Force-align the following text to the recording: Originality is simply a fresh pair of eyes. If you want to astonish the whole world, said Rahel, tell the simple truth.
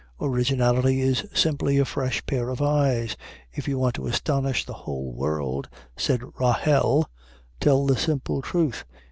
Originality 0.19 0.99
is 0.99 1.27
simply 1.31 1.77
a 1.77 1.85
fresh 1.85 2.25
pair 2.25 2.49
of 2.49 2.59
eyes. 2.59 3.15
If 3.53 3.67
you 3.67 3.77
want 3.77 3.93
to 3.97 4.07
astonish 4.07 4.65
the 4.65 4.73
whole 4.73 5.11
world, 5.13 5.69
said 5.95 6.23
Rahel, 6.39 7.07
tell 7.59 7.85
the 7.85 7.95
simple 7.95 8.41
truth. 8.41 8.83